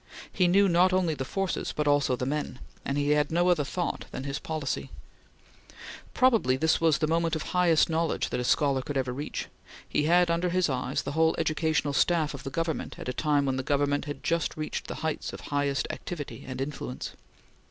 He 0.33 0.47
knew 0.47 0.67
not 0.67 0.93
only 0.93 1.13
the 1.13 1.23
forces 1.23 1.73
but 1.75 1.87
also 1.87 2.15
the 2.15 2.25
men, 2.25 2.57
and 2.83 2.97
he 2.97 3.11
had 3.11 3.29
no 3.31 3.49
other 3.49 3.63
thought 3.63 4.05
than 4.09 4.23
his 4.23 4.39
policy. 4.39 4.89
Probably 6.15 6.57
this 6.57 6.81
was 6.81 6.97
the 6.97 7.05
moment 7.05 7.35
of 7.35 7.43
highest 7.43 7.87
knowledge 7.87 8.29
that 8.31 8.39
a 8.39 8.43
scholar 8.43 8.81
could 8.81 8.97
ever 8.97 9.13
reach. 9.13 9.45
He 9.87 10.05
had 10.05 10.31
under 10.31 10.49
his 10.49 10.69
eyes 10.69 11.03
the 11.03 11.11
whole 11.11 11.35
educational 11.37 11.93
staff 11.93 12.33
of 12.33 12.41
the 12.41 12.49
Government 12.49 12.97
at 12.97 13.09
a 13.09 13.13
time 13.13 13.45
when 13.45 13.57
the 13.57 13.61
Government 13.61 14.05
had 14.05 14.23
just 14.23 14.57
reached 14.57 14.87
the 14.87 14.95
heights 15.05 15.33
of 15.33 15.39
highest 15.41 15.85
activity 15.91 16.45
and 16.47 16.61
influence. 16.61 17.11